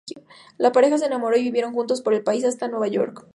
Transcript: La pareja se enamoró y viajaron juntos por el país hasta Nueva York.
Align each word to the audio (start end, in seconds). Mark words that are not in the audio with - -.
La 0.57 0.71
pareja 0.71 0.97
se 0.97 1.05
enamoró 1.05 1.37
y 1.37 1.51
viajaron 1.51 1.75
juntos 1.75 2.01
por 2.01 2.15
el 2.15 2.23
país 2.23 2.43
hasta 2.43 2.67
Nueva 2.67 2.87
York. 2.87 3.27